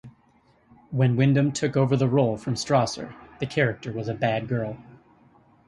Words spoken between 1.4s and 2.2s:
took over the